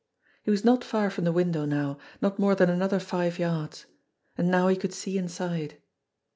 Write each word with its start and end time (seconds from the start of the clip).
He 0.41 0.49
was 0.49 0.65
not 0.65 0.83
far 0.83 1.11
from 1.11 1.25
the 1.25 1.31
window 1.31 1.63
now, 1.63 1.99
not 2.23 2.39
more 2.39 2.55
than 2.55 2.71
another 2.71 2.99
five 2.99 3.37
yards. 3.37 3.85
And 4.35 4.49
now 4.49 4.67
he 4.67 4.75
could 4.75 4.95
see 4.95 5.15
inside. 5.15 5.77